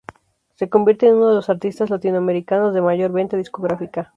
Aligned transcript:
Se 0.55 0.67
convierte 0.67 1.05
en 1.05 1.17
uno 1.17 1.29
de 1.29 1.35
los 1.35 1.49
artistas 1.51 1.91
latinoamericanos 1.91 2.73
de 2.73 2.81
mayor 2.81 3.11
venta 3.11 3.37
discográfica. 3.37 4.09